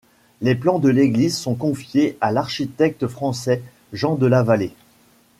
Les 0.41 0.55
plans 0.55 0.79
de 0.79 0.89
l'église 0.89 1.37
sont 1.37 1.53
confiés 1.53 2.17
à 2.21 2.31
l'architecte 2.31 3.05
français 3.07 3.61
Jean 3.93 4.15
de 4.15 4.25
la 4.25 4.41
Vallée. 4.41 4.73